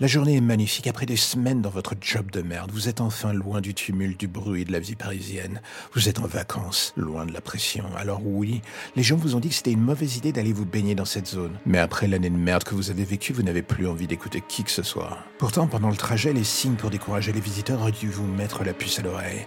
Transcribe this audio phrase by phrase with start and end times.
[0.00, 0.86] La journée est magnifique.
[0.86, 4.28] Après des semaines dans votre job de merde, vous êtes enfin loin du tumulte, du
[4.28, 5.60] bruit de la vie parisienne.
[5.92, 7.84] Vous êtes en vacances, loin de la pression.
[7.98, 8.62] Alors oui,
[8.96, 11.26] les gens vous ont dit que c'était une mauvaise idée d'aller vous baigner dans cette
[11.26, 11.52] zone.
[11.66, 14.64] Mais après l'année de merde que vous avez vécue, vous n'avez plus envie d'écouter qui
[14.64, 15.18] que ce soit.
[15.36, 18.72] Pourtant, pendant le trajet, les signes pour décourager les visiteurs auraient dû vous mettre la
[18.72, 19.46] puce à l'oreille.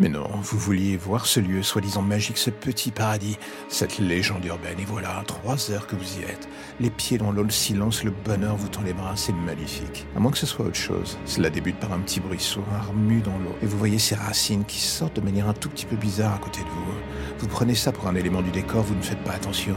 [0.00, 4.78] Mais non, vous vouliez voir ce lieu soi-disant magique, ce petit paradis, cette légende urbaine.
[4.80, 6.48] Et voilà, trois heures que vous y êtes.
[6.80, 10.06] Les pieds dans l'eau, le silence, le bonheur vous tend les bras, c'est magnifique.
[10.16, 11.18] À moins que ce soit autre chose.
[11.24, 13.54] Cela débute par un petit bruisseau, un remue dans l'eau.
[13.62, 16.38] Et vous voyez ces racines qui sortent de manière un tout petit peu bizarre à
[16.38, 16.92] côté de vous.
[17.42, 19.74] Vous prenez ça pour un élément du décor, vous ne faites pas attention.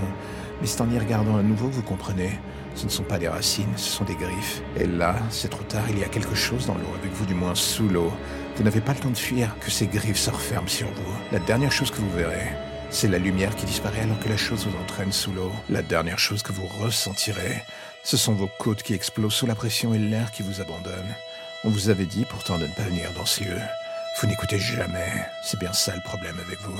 [0.61, 2.39] Mais c'est en y regardant à nouveau que vous comprenez.
[2.75, 4.61] Ce ne sont pas des racines, ce sont des griffes.
[4.77, 7.33] Et là, c'est trop tard, il y a quelque chose dans l'eau, avec vous du
[7.33, 8.13] moins sous l'eau.
[8.55, 11.13] Vous n'avez pas le temps de fuir, que ces griffes se referment sur vous.
[11.31, 12.53] La dernière chose que vous verrez,
[12.91, 15.51] c'est la lumière qui disparaît alors que la chose vous entraîne sous l'eau.
[15.67, 17.63] La dernière chose que vous ressentirez,
[18.03, 21.15] ce sont vos côtes qui explosent sous la pression et l'air qui vous abandonne.
[21.63, 23.59] On vous avait dit pourtant de ne pas venir dans ce lieu.
[24.21, 25.25] Vous n'écoutez jamais.
[25.43, 26.79] C'est bien ça le problème avec vous.